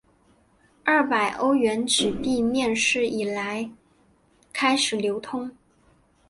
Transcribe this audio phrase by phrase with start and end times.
[0.83, 3.69] 二百欧元纸币面世以来
[4.51, 5.55] 开始流通。